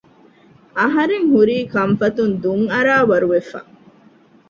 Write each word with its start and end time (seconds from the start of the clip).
އަހަރެންހުރީ 0.77 1.57
ކަންފަތުން 1.73 2.33
ދުން 2.43 2.65
އަރާވަރު 2.73 3.27
ވެފަ 3.33 3.59